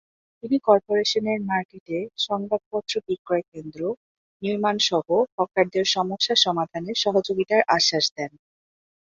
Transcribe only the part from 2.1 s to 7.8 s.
সংবাদপত্র বিক্রয়কেন্দ্র নির্মাণসহ হকারদের সমস্যা সমাধানে সহযোগিতার